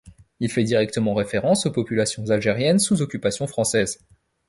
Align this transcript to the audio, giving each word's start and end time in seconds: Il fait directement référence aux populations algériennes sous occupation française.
Il 0.39 0.51
fait 0.51 0.63
directement 0.63 1.13
référence 1.13 1.67
aux 1.67 1.71
populations 1.71 2.27
algériennes 2.31 2.79
sous 2.79 3.03
occupation 3.03 3.45
française. 3.45 3.99